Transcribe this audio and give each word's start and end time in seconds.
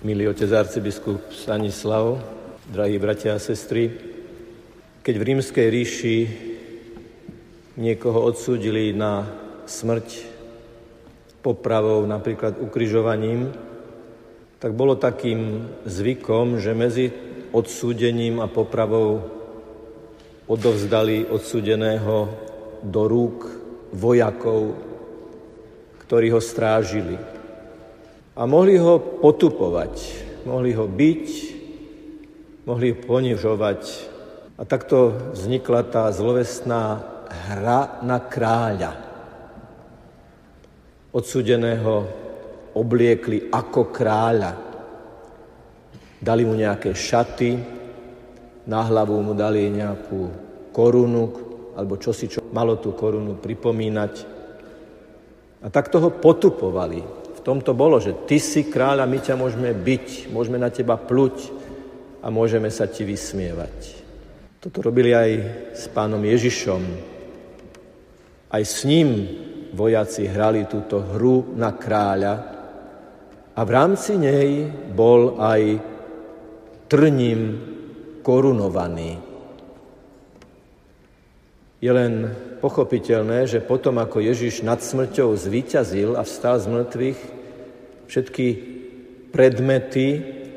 milý 0.00 0.32
otec 0.32 0.48
arcibiskup 0.48 1.28
Stanislav, 1.28 2.16
drahí 2.72 2.96
bratia 2.96 3.36
a 3.36 3.42
sestry, 3.42 3.92
keď 5.04 5.14
v 5.20 5.26
rímskej 5.28 5.66
ríši 5.68 6.16
niekoho 7.76 8.24
odsúdili 8.24 8.96
na 8.96 9.28
smrť 9.68 10.24
popravou, 11.44 12.08
napríklad 12.08 12.56
ukrižovaním, 12.64 13.52
tak 14.56 14.72
bolo 14.72 14.96
takým 14.96 15.68
zvykom, 15.84 16.56
že 16.56 16.72
medzi 16.72 17.06
odsúdením 17.52 18.40
a 18.40 18.48
popravou 18.48 19.20
odovzdali 20.48 21.28
odsúdeného 21.28 22.28
do 22.80 23.04
rúk 23.04 23.52
vojakov, 23.92 24.80
ktorí 26.08 26.32
ho 26.32 26.40
strážili. 26.40 27.39
A 28.40 28.48
mohli 28.48 28.80
ho 28.80 28.96
potupovať, 29.20 29.94
mohli 30.48 30.72
ho 30.72 30.88
byť, 30.88 31.28
mohli 32.64 32.96
ho 32.96 32.96
ponižovať. 32.96 33.80
A 34.56 34.64
takto 34.64 35.12
vznikla 35.36 35.84
tá 35.84 36.08
zlovestná 36.08 37.04
hra 37.28 38.00
na 38.00 38.16
kráľa. 38.16 38.92
Odsudeného 41.12 42.08
obliekli 42.72 43.52
ako 43.52 43.92
kráľa. 43.92 44.52
Dali 46.16 46.48
mu 46.48 46.56
nejaké 46.56 46.96
šaty, 46.96 47.60
na 48.64 48.80
hlavu 48.88 49.20
mu 49.20 49.36
dali 49.36 49.68
nejakú 49.68 50.20
korunu, 50.72 51.24
alebo 51.76 52.00
čosi, 52.00 52.24
čo 52.24 52.40
malo 52.56 52.80
tú 52.80 52.96
korunu 52.96 53.36
pripomínať. 53.36 54.14
A 55.60 55.68
tak 55.68 55.92
toho 55.92 56.08
potupovali. 56.08 57.19
V 57.40 57.72
bolo, 57.72 57.96
že 57.96 58.28
ty 58.28 58.36
si 58.36 58.68
kráľ 58.68 59.04
a 59.04 59.10
my 59.10 59.16
ťa 59.16 59.32
môžeme 59.32 59.72
byť, 59.72 60.28
môžeme 60.28 60.60
na 60.60 60.68
teba 60.68 61.00
pluť 61.00 61.48
a 62.20 62.28
môžeme 62.28 62.68
sa 62.68 62.84
ti 62.84 63.08
vysmievať. 63.08 63.96
Toto 64.60 64.84
robili 64.84 65.16
aj 65.16 65.30
s 65.72 65.88
pánom 65.88 66.20
Ježišom. 66.20 66.82
Aj 68.52 68.60
s 68.60 68.84
ním 68.84 69.24
vojaci 69.72 70.28
hrali 70.28 70.68
túto 70.68 71.00
hru 71.00 71.56
na 71.56 71.72
kráľa 71.72 72.34
a 73.56 73.60
v 73.64 73.70
rámci 73.72 74.20
nej 74.20 74.68
bol 74.92 75.40
aj 75.40 75.62
trním 76.92 77.40
korunovaný. 78.20 79.29
Je 81.80 81.88
len 81.88 82.28
pochopiteľné, 82.60 83.48
že 83.48 83.64
potom, 83.64 83.96
ako 83.96 84.20
Ježiš 84.20 84.60
nad 84.60 84.84
smrťou 84.84 85.32
zvíťazil 85.32 86.12
a 86.12 86.28
vstal 86.28 86.60
z 86.60 86.66
mŕtvych, 86.68 87.20
všetky 88.04 88.46
predmety, 89.32 90.08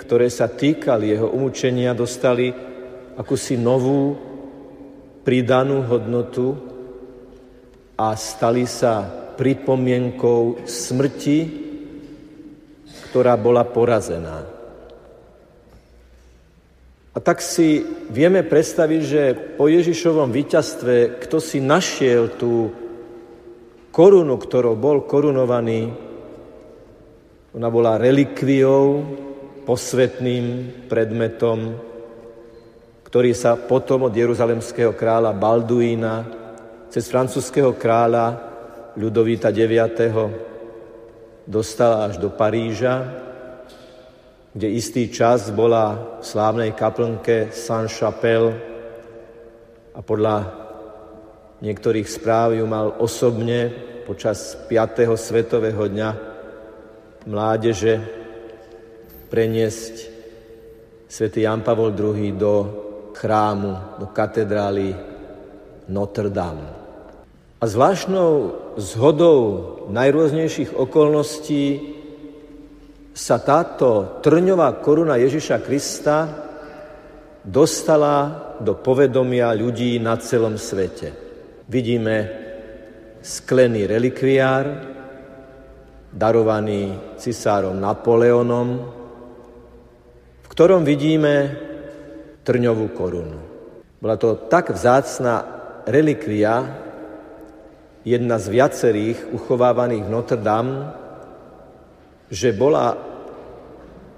ktoré 0.04 0.28
sa 0.28 0.52
týkali 0.52 1.16
jeho 1.16 1.32
umúčenia, 1.32 1.96
dostali 1.96 2.52
akúsi 3.16 3.56
novú 3.56 4.20
pridanú 5.24 5.88
hodnotu 5.88 6.60
a 7.96 8.20
stali 8.20 8.68
sa 8.68 9.08
pripomienkou 9.40 10.68
smrti, 10.68 11.40
ktorá 13.10 13.40
bola 13.40 13.64
porazená. 13.64 14.62
A 17.14 17.22
tak 17.22 17.45
si 17.45 17.86
vieme 18.09 18.42
predstaviť, 18.42 19.02
že 19.06 19.23
po 19.53 19.69
Ježišovom 19.69 20.33
víťazstve, 20.33 21.22
kto 21.22 21.38
si 21.38 21.61
našiel 21.61 22.33
tú 22.33 22.73
korunu, 23.94 24.33
ktorou 24.42 24.73
bol 24.73 25.05
korunovaný, 25.05 25.94
ona 27.53 27.70
bola 27.70 28.02
relikviou, 28.02 29.05
posvetným 29.61 30.45
predmetom, 30.89 31.78
ktorý 33.05 33.31
sa 33.38 33.61
potom 33.61 34.09
od 34.09 34.14
jeruzalemského 34.17 34.98
kráľa 34.98 35.38
Balduína 35.38 36.16
cez 36.89 37.08
francúzského 37.08 37.77
kráľa 37.77 38.52
Ľudovíta 38.98 39.54
IX. 39.54 39.93
dostal 41.45 42.09
až 42.09 42.17
do 42.17 42.33
Paríža 42.33 43.05
kde 44.53 44.69
istý 44.69 45.09
čas 45.09 45.49
bola 45.49 46.17
v 46.21 46.23
slávnej 46.25 46.77
kaplnke 46.77 47.49
Saint-Chapelle 47.49 48.53
a 49.97 49.99
podľa 50.05 50.36
niektorých 51.65 52.05
správ 52.05 52.53
ju 52.53 52.65
mal 52.69 52.93
osobne 53.02 53.73
počas 54.05 54.53
5. 54.69 55.09
svetového 55.17 55.89
dňa 55.89 56.09
mládeže 57.25 57.93
preniesť 59.33 59.95
svätý 61.09 61.49
Jan 61.49 61.65
Pavol 61.65 61.89
II 61.97 62.37
do 62.37 62.53
chrámu, 63.17 63.97
do 63.97 64.05
katedrály 64.14 64.93
Notre 65.89 66.30
Dame. 66.30 66.70
A 67.58 67.65
zvláštnou 67.65 68.31
zhodou 68.77 69.37
najrôznejších 69.89 70.75
okolností 70.77 71.92
sa 73.14 73.38
táto 73.38 74.20
trňová 74.26 74.82
koruna 74.82 75.22
Ježiša 75.22 75.62
Krista 75.62 76.18
dostala 77.46 78.58
do 78.58 78.74
povedomia 78.74 79.54
ľudí 79.54 80.02
na 80.02 80.18
celom 80.18 80.58
svete. 80.58 81.14
Vidíme 81.70 82.16
sklený 83.22 83.86
relikviár, 83.86 84.66
darovaný 86.10 87.14
cisárom 87.22 87.78
Napoleonom, 87.78 88.70
v 90.42 90.48
ktorom 90.50 90.82
vidíme 90.82 91.54
trňovú 92.42 92.86
korunu. 92.98 93.40
Bola 94.02 94.18
to 94.18 94.50
tak 94.50 94.74
vzácná 94.74 95.45
relikvia, 95.86 96.82
jedna 98.04 98.36
z 98.36 98.45
viacerých 98.52 99.32
uchovávaných 99.32 100.04
v 100.04 100.12
Notre 100.12 100.38
Dame, 100.42 101.02
že 102.32 102.56
bola 102.56 103.14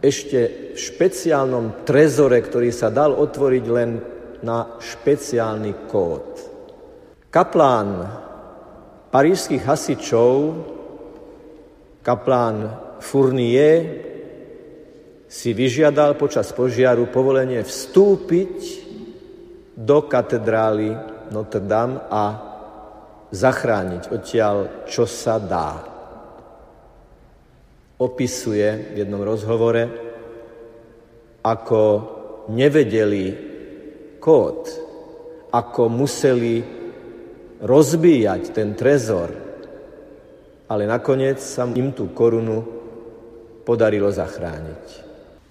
ešte 0.05 0.71
v 0.73 0.77
špeciálnom 0.77 1.87
trezore, 1.87 2.37
ktorý 2.37 2.69
sa 2.69 2.93
dal 2.93 3.17
otvoriť 3.17 3.65
len 3.71 3.91
na 4.45 4.77
špeciálny 4.77 5.89
kód. 5.89 6.27
Kaplán 7.33 7.89
parížských 9.09 9.63
hasičov, 9.65 10.35
kaplán 12.05 12.57
Fournier, 13.01 14.05
si 15.25 15.51
vyžiadal 15.51 16.15
počas 16.15 16.53
požiaru 16.53 17.09
povolenie 17.09 17.65
vstúpiť 17.65 18.57
do 19.75 20.05
katedrály 20.05 20.95
Notre 21.33 21.65
Dame 21.65 21.99
a 22.07 22.23
zachrániť 23.33 24.13
odtiaľ, 24.13 24.87
čo 24.87 25.03
sa 25.09 25.41
dá 25.41 25.94
opisuje 27.99 28.95
v 28.95 28.95
jednom 29.03 29.23
rozhovore, 29.23 29.87
ako 31.45 31.81
nevedeli 32.51 33.25
kód, 34.19 34.61
ako 35.53 35.81
museli 35.87 36.59
rozbíjať 37.61 38.43
ten 38.51 38.75
trezor, 38.75 39.29
ale 40.65 40.83
nakoniec 40.89 41.39
sa 41.39 41.69
im 41.69 41.93
tú 41.93 42.11
korunu 42.11 42.65
podarilo 43.63 44.09
zachrániť. 44.09 44.85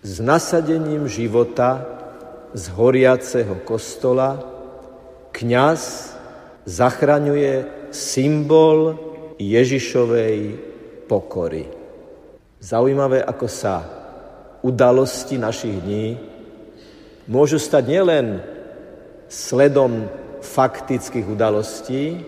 S 0.05 0.21
nasadením 0.21 1.09
života 1.09 1.81
z 2.53 2.65
horiaceho 2.77 3.65
kostola 3.65 4.37
kňaz 5.33 6.13
zachraňuje 6.69 7.89
symbol 7.91 8.99
Ježišovej 9.41 10.39
pokory. 11.11 11.84
Zaujímavé, 12.65 13.21
ako 13.21 13.45
sa 13.45 13.85
udalosti 14.65 15.37
našich 15.37 15.85
dní 15.85 16.17
môžu 17.29 17.61
stať 17.61 17.85
nielen 17.85 18.41
sledom 19.29 20.09
faktických 20.41 21.29
udalostí, 21.29 22.25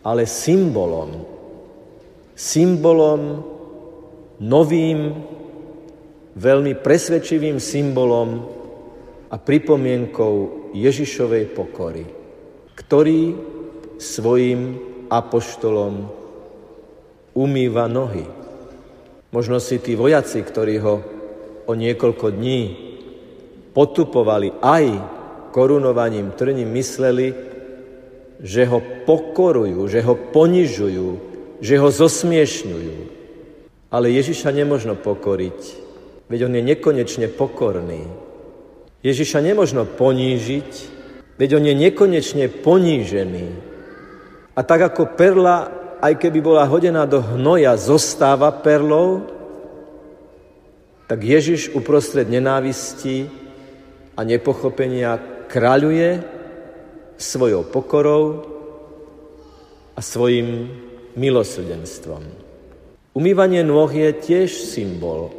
ale 0.00 0.24
symbolom. 0.24 1.20
Symbolom, 2.32 3.44
novým, 4.40 5.12
veľmi 6.32 6.72
presvedčivým 6.80 7.60
symbolom 7.60 8.40
a 9.28 9.36
pripomienkou 9.36 10.72
Ježišovej 10.72 11.44
pokory, 11.52 12.08
ktorý 12.72 13.36
svojim 14.00 14.80
apoštolom 15.12 16.08
umýva 17.36 17.84
nohy. 17.84 18.45
Možno 19.36 19.60
si 19.60 19.76
tí 19.76 19.92
vojaci, 19.92 20.40
ktorí 20.40 20.80
ho 20.80 20.94
o 21.68 21.72
niekoľko 21.76 22.32
dní 22.32 22.62
potupovali 23.76 24.56
aj 24.64 24.84
korunovaním 25.52 26.32
trním, 26.32 26.72
mysleli, 26.72 27.36
že 28.40 28.64
ho 28.64 28.80
pokorujú, 29.04 29.84
že 29.92 30.00
ho 30.00 30.16
ponižujú, 30.16 31.08
že 31.60 31.74
ho 31.76 31.88
zosmiešňujú. 31.92 32.96
Ale 33.92 34.08
Ježiša 34.08 34.56
nemožno 34.56 34.96
pokoriť, 34.96 35.86
Veď 36.26 36.50
on 36.50 36.58
je 36.58 36.62
nekonečne 36.62 37.30
pokorný. 37.30 38.02
Ježiša 39.06 39.38
nemožno 39.38 39.86
ponížiť, 39.86 40.70
veď 41.38 41.50
on 41.62 41.64
je 41.70 41.74
nekonečne 41.78 42.50
ponížený. 42.50 43.46
A 44.58 44.60
tak 44.66 44.90
ako 44.90 45.14
perla, 45.14 45.70
aj 46.00 46.14
keby 46.20 46.38
bola 46.44 46.68
hodená 46.68 47.08
do 47.08 47.22
hnoja, 47.22 47.76
zostáva 47.80 48.52
perlou, 48.52 49.24
tak 51.06 51.22
Ježiš 51.22 51.70
uprostred 51.72 52.26
nenávisti 52.26 53.30
a 54.18 54.26
nepochopenia 54.26 55.18
kráľuje 55.46 56.24
svojou 57.16 57.62
pokorou 57.70 58.24
a 59.96 60.00
svojim 60.02 60.68
milosrdenstvom. 61.14 62.22
Umývanie 63.16 63.64
nôh 63.64 63.88
je 63.88 64.12
tiež 64.12 64.52
symbol. 64.52 65.32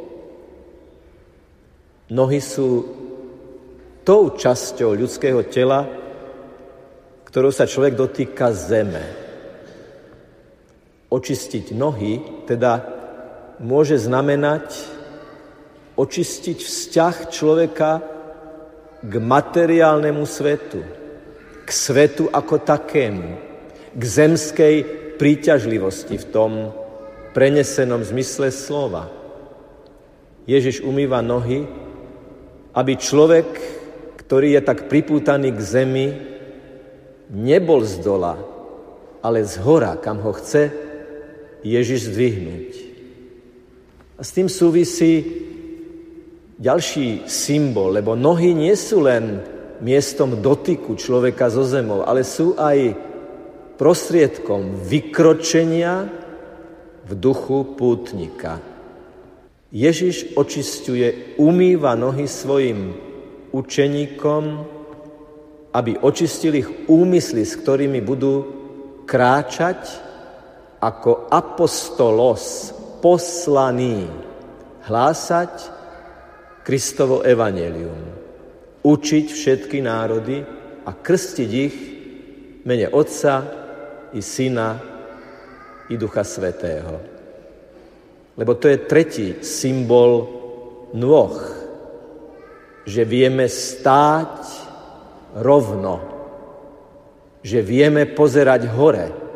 Nohy 2.10 2.40
sú 2.42 2.88
tou 4.02 4.34
časťou 4.34 4.96
ľudského 4.96 5.44
tela, 5.46 5.86
ktorou 7.28 7.52
sa 7.52 7.68
človek 7.68 7.94
dotýka 7.94 8.50
zeme. 8.56 9.27
Očistiť 11.08 11.72
nohy 11.72 12.44
teda 12.44 12.84
môže 13.64 13.96
znamenať 13.96 14.76
očistiť 15.98 16.58
vzťah 16.62 17.16
človeka 17.32 17.90
k 19.02 19.14
materiálnemu 19.18 20.24
svetu, 20.28 20.84
k 21.64 21.70
svetu 21.72 22.30
ako 22.30 22.62
takému, 22.62 23.28
k 23.96 24.02
zemskej 24.02 24.76
príťažlivosti 25.18 26.20
v 26.20 26.28
tom 26.30 26.52
prenesenom 27.34 28.04
zmysle 28.04 28.54
slova. 28.54 29.10
Ježiš 30.46 30.86
umýva 30.86 31.18
nohy, 31.24 31.66
aby 32.78 32.92
človek 32.94 33.78
ktorý 34.28 34.60
je 34.60 34.62
tak 34.62 34.92
pripútaný 34.92 35.56
k 35.56 35.60
zemi, 35.64 36.06
nebol 37.32 37.80
z 37.80 37.96
dola, 38.04 38.36
ale 39.24 39.40
z 39.40 39.56
hora, 39.64 39.96
kam 39.96 40.20
ho 40.20 40.36
chce 40.36 40.68
Ježiš 41.62 42.12
zdvihnúť. 42.12 42.70
A 44.18 44.22
s 44.26 44.30
tým 44.34 44.50
súvisí 44.50 45.22
ďalší 46.58 47.30
symbol, 47.30 47.94
lebo 47.94 48.18
nohy 48.18 48.50
nie 48.50 48.74
sú 48.74 49.06
len 49.06 49.42
miestom 49.78 50.42
dotyku 50.42 50.98
človeka 50.98 51.46
so 51.50 51.62
zemou, 51.62 52.02
ale 52.02 52.26
sú 52.26 52.58
aj 52.58 52.98
prostriedkom 53.78 54.74
vykročenia 54.82 56.10
v 57.06 57.10
duchu 57.14 57.78
pútnika. 57.78 58.58
Ježiš 59.70 60.34
očistuje, 60.34 61.38
umýva 61.38 61.94
nohy 61.94 62.26
svojim 62.26 62.96
učeníkom, 63.54 64.42
aby 65.78 65.92
očistili 66.02 66.64
ich 66.64 66.70
úmysly, 66.90 67.46
s 67.46 67.54
ktorými 67.54 68.02
budú 68.02 68.34
kráčať 69.06 70.07
ako 70.78 71.26
apostolos, 71.30 72.74
poslaný, 73.02 74.06
hlásať 74.86 75.54
Kristovo 76.62 77.22
evanelium, 77.22 77.98
učiť 78.82 79.26
všetky 79.30 79.78
národy 79.82 80.42
a 80.86 80.90
krstiť 80.94 81.50
ich 81.50 81.76
mene 82.64 82.86
Otca 82.92 83.34
i 84.14 84.20
Syna 84.22 84.78
i 85.88 85.94
Ducha 85.96 86.24
Svetého. 86.24 86.94
Lebo 88.38 88.54
to 88.54 88.70
je 88.70 88.78
tretí 88.86 89.26
symbol 89.42 90.30
nôh, 90.94 91.34
že 92.86 93.02
vieme 93.04 93.50
stáť 93.50 94.36
rovno, 95.42 96.00
že 97.42 97.60
vieme 97.60 98.06
pozerať 98.08 98.62
hore, 98.72 99.27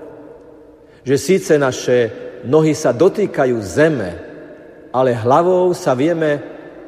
že 1.02 1.16
síce 1.18 1.58
naše 1.58 2.10
nohy 2.46 2.74
sa 2.74 2.94
dotýkajú 2.94 3.56
zeme, 3.62 4.10
ale 4.94 5.14
hlavou 5.14 5.74
sa 5.74 5.94
vieme 5.98 6.38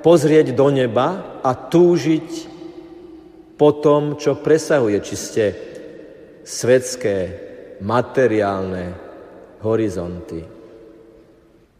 pozrieť 0.04 0.54
do 0.54 0.70
neba 0.70 1.40
a 1.42 1.50
túžiť 1.54 2.54
po 3.54 3.70
tom, 3.78 4.18
čo 4.18 4.38
presahuje 4.38 4.98
čiste 5.00 5.44
svetské, 6.44 7.16
materiálne 7.80 8.94
horizonty. 9.64 10.44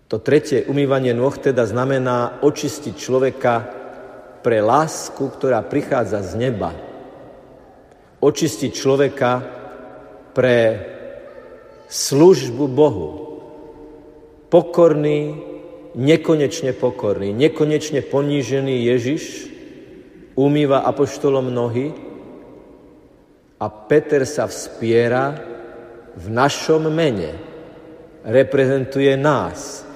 To 0.09 0.17
tretie 0.21 0.65
umývanie 0.69 1.13
nôh 1.17 1.35
teda 1.35 1.67
znamená 1.67 2.41
očistiť 2.45 2.95
človeka 2.95 3.55
pre 4.45 4.61
lásku, 4.61 5.21
ktorá 5.21 5.65
prichádza 5.65 6.21
z 6.23 6.33
neba. 6.37 6.71
Očistiť 8.21 8.71
človeka 8.73 9.33
pre 10.37 10.57
službu 11.95 12.67
Bohu. 12.67 13.11
Pokorný, 14.51 15.39
nekonečne 15.95 16.75
pokorný, 16.75 17.31
nekonečne 17.31 18.03
ponížený 18.03 18.83
Ježiš 18.91 19.23
umýva 20.35 20.83
apoštolom 20.83 21.55
nohy 21.55 21.95
a 23.63 23.67
Peter 23.71 24.27
sa 24.27 24.51
vspiera 24.51 25.39
v 26.19 26.27
našom 26.35 26.91
mene. 26.91 27.39
Reprezentuje 28.27 29.15
nás, 29.15 29.87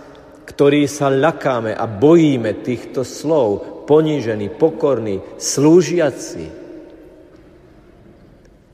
ktorí 0.46 0.86
sa 0.86 1.10
ľakáme 1.10 1.74
a 1.74 1.84
bojíme 1.90 2.62
týchto 2.62 3.02
slov, 3.02 3.82
ponížený, 3.90 4.54
pokorný, 4.54 5.18
slúžiaci. 5.40 6.67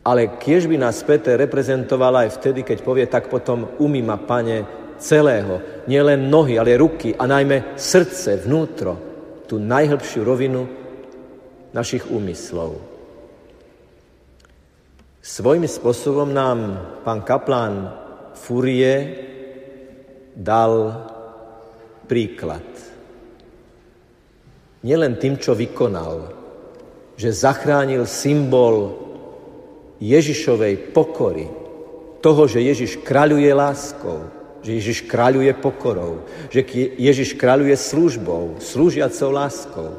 Ale 0.05 0.37
kiež 0.37 0.69
by 0.69 0.77
nás 0.77 1.01
Peter 1.01 1.41
reprezentoval 1.41 2.25
aj 2.25 2.37
vtedy, 2.37 2.61
keď 2.61 2.79
povie, 2.85 3.09
tak 3.09 3.33
potom 3.33 3.81
umí 3.81 4.05
ma, 4.05 4.21
pane, 4.21 4.85
celého, 5.01 5.85
nielen 5.91 6.29
nohy, 6.31 6.61
ale 6.61 6.79
ruky 6.79 7.17
a 7.17 7.25
najmä 7.25 7.75
srdce, 7.75 8.45
vnútro, 8.45 8.95
tú 9.49 9.56
najhlbšiu 9.59 10.21
rovinu 10.23 10.62
našich 11.73 12.06
úmyslov. 12.06 12.79
Svojím 15.25 15.65
spôsobom 15.65 16.31
nám 16.31 16.59
pán 17.03 17.25
kaplán 17.25 17.89
Furie 18.37 19.25
dal 20.37 21.00
príklad 22.05 22.65
nielen 24.85 25.17
tým, 25.17 25.41
čo 25.41 25.57
vykonal, 25.57 26.28
že 27.17 27.33
zachránil 27.33 28.05
symbol 28.05 29.00
Ježišovej 30.04 30.92
pokory, 30.92 31.49
toho, 32.20 32.44
že 32.44 32.61
Ježiš 32.61 33.00
kráľuje 33.00 33.49
láskou, 33.56 34.28
že 34.64 34.76
Ježiš 34.80 35.08
kráľuje 35.08 35.52
pokorou, 35.61 36.25
že 36.49 36.64
Ježiš 36.96 37.37
kráľuje 37.37 37.76
službou, 37.76 38.61
slúžiacou 38.61 39.28
láskou. 39.32 39.90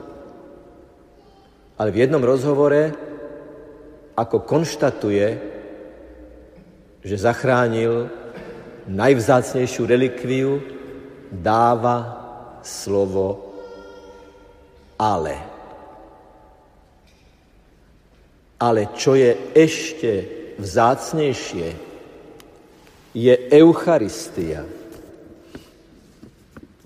Ale 1.78 1.90
v 1.94 2.06
jednom 2.06 2.22
rozhovore, 2.22 2.94
ako 4.18 4.42
konštatuje, 4.46 5.28
že 7.06 7.16
zachránil 7.22 8.10
najvzácnejšiu 8.90 9.84
relikviu, 9.86 10.62
dáva 11.30 12.26
slovo 12.66 13.54
ale. 14.98 15.55
Ale 18.56 18.88
čo 18.96 19.20
je 19.20 19.36
ešte 19.52 20.12
vzácnejšie, 20.60 21.68
je 23.16 23.34
Eucharistia. 23.52 24.68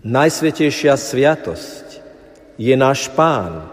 Najsvetejšia 0.06 0.94
sviatosť 0.96 1.86
je 2.62 2.76
náš 2.78 3.10
Pán, 3.14 3.66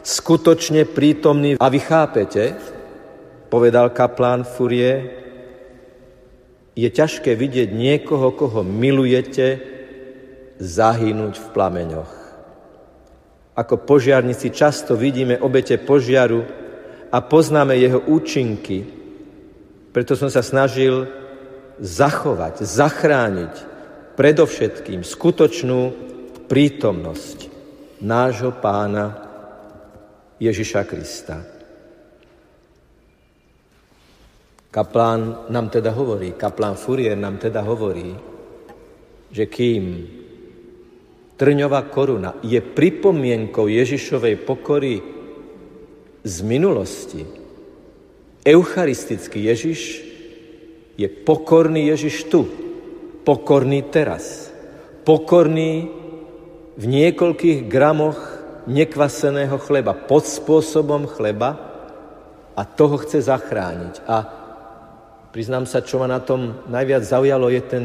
skutočne 0.00 0.88
prítomný. 0.88 1.60
A 1.60 1.68
vy 1.68 1.80
chápete, 1.80 2.56
povedal 3.52 3.92
kaplán 3.92 4.48
Furie, 4.48 5.20
je 6.72 6.88
ťažké 6.88 7.36
vidieť 7.36 7.68
niekoho, 7.70 8.32
koho 8.32 8.64
milujete, 8.64 9.60
zahynúť 10.60 11.34
v 11.40 11.46
plameňoch. 11.56 12.12
Ako 13.56 13.84
požiarníci 13.84 14.52
často 14.52 14.96
vidíme 14.96 15.36
obete 15.40 15.76
požiaru 15.76 16.59
a 17.10 17.18
poznáme 17.18 17.74
jeho 17.74 18.00
účinky. 18.06 18.86
Preto 19.90 20.14
som 20.14 20.30
sa 20.30 20.46
snažil 20.46 21.10
zachovať, 21.82 22.62
zachrániť 22.62 23.54
predovšetkým 24.14 25.02
skutočnú 25.02 25.80
prítomnosť 26.46 27.38
nášho 28.02 28.54
pána 28.62 29.26
Ježiša 30.38 30.82
Krista. 30.86 31.38
Kaplán 34.70 35.50
nám 35.50 35.66
teda 35.66 35.90
hovorí, 35.90 36.38
kaplán 36.38 36.78
Furier 36.78 37.18
nám 37.18 37.42
teda 37.42 37.58
hovorí, 37.66 38.14
že 39.34 39.50
kým 39.50 40.06
trňová 41.34 41.90
koruna 41.90 42.38
je 42.46 42.62
pripomienkou 42.62 43.66
Ježišovej 43.66 44.46
pokory 44.46 45.19
z 46.24 46.36
minulosti. 46.44 47.24
Eucharistický 48.44 49.44
Ježiš 49.48 49.80
je 50.96 51.08
pokorný 51.08 51.88
Ježiš 51.92 52.28
tu, 52.28 52.48
pokorný 53.24 53.84
teraz, 53.88 54.48
pokorný 55.04 55.88
v 56.76 56.84
niekoľkých 56.84 57.68
gramoch 57.68 58.20
nekvaseného 58.68 59.56
chleba, 59.60 59.92
pod 59.96 60.24
spôsobom 60.24 61.08
chleba 61.08 61.56
a 62.56 62.62
toho 62.64 63.00
chce 63.00 63.24
zachrániť. 63.24 63.94
A 64.04 64.16
priznám 65.32 65.64
sa, 65.64 65.84
čo 65.84 66.00
ma 66.00 66.08
na 66.08 66.20
tom 66.20 66.64
najviac 66.68 67.04
zaujalo, 67.04 67.48
je 67.48 67.62
ten 67.64 67.84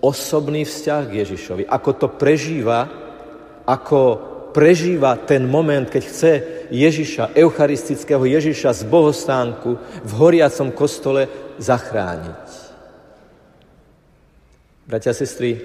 osobný 0.00 0.64
vzťah 0.64 1.02
k 1.08 1.16
Ježišovi. 1.24 1.62
Ako 1.68 1.90
to 1.96 2.08
prežíva, 2.16 2.88
ako 3.68 4.00
prežíva 4.52 5.16
ten 5.24 5.44
moment, 5.44 5.88
keď 5.88 6.02
chce 6.04 6.32
Ježiša, 6.70 7.34
eucharistického 7.34 8.22
Ježiša 8.24 8.70
z 8.72 8.82
bohostánku 8.86 9.76
v 10.06 10.12
horiacom 10.16 10.70
kostole 10.70 11.26
zachrániť. 11.58 12.46
Bratia 14.86 15.14
a 15.14 15.18
sestry, 15.18 15.58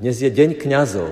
dnes 0.00 0.16
je 0.18 0.30
deň 0.30 0.58
kňazov. 0.58 1.10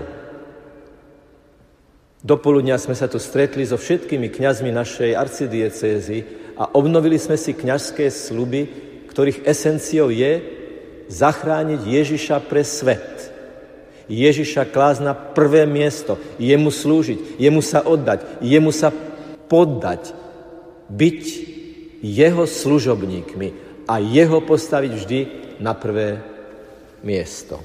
Dopoludnia 2.19 2.75
sme 2.83 2.99
sa 2.99 3.07
tu 3.07 3.23
stretli 3.23 3.63
so 3.63 3.79
všetkými 3.79 4.27
kňazmi 4.27 4.75
našej 4.75 5.15
arcidiecézy 5.15 6.19
a 6.59 6.67
obnovili 6.75 7.15
sme 7.15 7.39
si 7.39 7.55
kňazské 7.55 8.11
sluby, 8.11 8.67
ktorých 9.07 9.47
esenciou 9.47 10.11
je 10.11 10.43
zachrániť 11.07 11.81
Ježiša 11.87 12.43
pre 12.51 12.67
svet. 12.67 13.38
Ježiša 14.09 14.73
klásť 14.73 15.01
na 15.05 15.13
prvé 15.13 15.69
miesto, 15.69 16.17
jemu 16.41 16.73
slúžiť, 16.73 17.37
jemu 17.37 17.61
sa 17.61 17.85
oddať, 17.85 18.41
jemu 18.41 18.73
sa 18.73 18.89
poddať, 19.47 20.17
byť 20.89 21.23
jeho 22.01 22.49
služobníkmi 22.49 23.49
a 23.85 24.01
jeho 24.01 24.41
postaviť 24.41 24.93
vždy 24.97 25.21
na 25.61 25.77
prvé 25.77 26.17
miesto. 27.05 27.61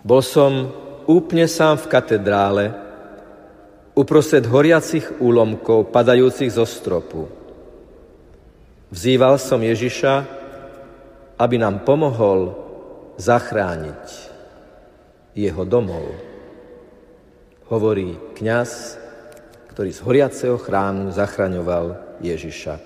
Bol 0.00 0.24
som 0.24 0.72
úplne 1.04 1.44
sám 1.44 1.76
v 1.84 1.90
katedrále, 1.92 2.64
uprostred 3.92 4.48
horiacich 4.48 5.20
úlomkov 5.20 5.92
padajúcich 5.92 6.48
zo 6.48 6.64
stropu. 6.64 7.28
Vzýval 8.88 9.36
som 9.36 9.60
Ježiša, 9.60 10.14
aby 11.36 11.56
nám 11.60 11.84
pomohol 11.84 12.56
zachrániť 13.20 14.31
jeho 15.32 15.62
domov. 15.64 16.12
Hovorí 17.72 18.16
kňaz, 18.36 19.00
ktorý 19.72 19.90
z 19.90 20.00
horiaceho 20.04 20.60
chrámu 20.60 21.08
zachraňoval 21.16 22.20
Ježiša. 22.20 22.76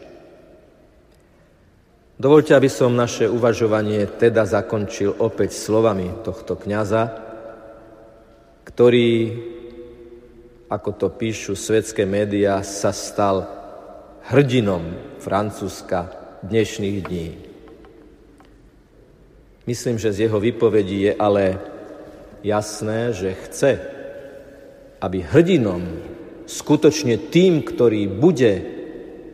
Dovolte, 2.16 2.56
aby 2.56 2.70
som 2.72 2.96
naše 2.96 3.28
uvažovanie 3.28 4.08
teda 4.08 4.48
zakončil 4.48 5.20
opäť 5.20 5.52
slovami 5.52 6.24
tohto 6.24 6.56
kňaza, 6.56 7.12
ktorý, 8.64 9.36
ako 10.70 10.90
to 10.96 11.08
píšu 11.12 11.52
svetské 11.52 12.08
médiá, 12.08 12.64
sa 12.64 12.94
stal 12.94 13.44
hrdinom 14.32 14.96
Francúzska 15.20 16.08
dnešných 16.40 16.98
dní. 17.04 17.28
Myslím, 19.66 19.98
že 19.98 20.14
z 20.14 20.30
jeho 20.30 20.38
vypovedí 20.40 21.10
je 21.10 21.12
ale 21.18 21.58
jasné, 22.42 23.12
že 23.12 23.38
chce, 23.46 23.70
aby 25.00 25.22
hrdinom, 25.22 25.82
skutočne 26.46 27.30
tým, 27.30 27.60
ktorý 27.62 28.06
bude 28.06 28.52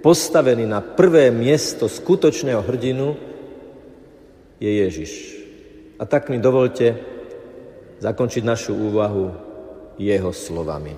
postavený 0.02 0.66
na 0.66 0.82
prvé 0.82 1.30
miesto 1.30 1.87
skutočného 1.87 2.61
hrdinu, 2.64 3.14
je 4.62 4.71
Ježiš. 4.71 5.12
A 5.99 6.06
tak 6.06 6.30
mi 6.30 6.38
dovolte 6.38 6.99
zakončiť 8.02 8.42
našu 8.42 8.75
úvahu 8.75 9.30
jeho 9.99 10.32
slovami. 10.35 10.94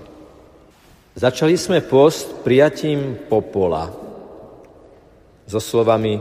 Začali 1.15 1.55
sme 1.55 1.85
post 1.85 2.43
prijatím 2.43 3.29
popola 3.29 3.93
so 5.45 5.61
slovami 5.61 6.21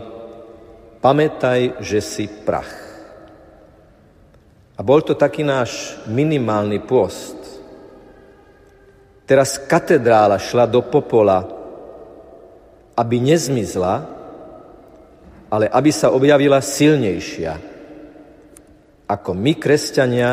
Pamätaj, 1.04 1.84
že 1.84 2.00
si 2.00 2.32
prach. 2.32 2.83
A 4.74 4.82
bol 4.82 5.06
to 5.06 5.14
taký 5.14 5.46
náš 5.46 6.02
minimálny 6.10 6.82
post. 6.82 7.38
Teraz 9.24 9.62
katedrála 9.62 10.42
šla 10.42 10.66
do 10.66 10.82
popola, 10.82 11.46
aby 12.98 13.22
nezmizla, 13.22 14.10
ale 15.54 15.70
aby 15.70 15.92
sa 15.94 16.10
objavila 16.10 16.58
silnejšia. 16.58 17.54
Ako 19.06 19.38
my, 19.38 19.54
kresťania, 19.62 20.32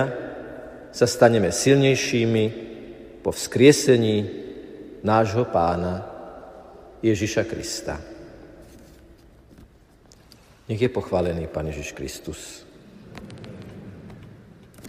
sa 0.90 1.06
staneme 1.06 1.52
silnejšími 1.52 2.44
po 3.20 3.30
vzkriesení 3.30 4.16
nášho 5.04 5.44
pána 5.52 6.02
Ježiša 7.04 7.44
Krista. 7.44 8.00
Nech 10.66 10.80
je 10.80 10.88
pochválený 10.88 11.46
Pán 11.50 11.68
Ježiš 11.68 11.92
Kristus. 11.92 12.69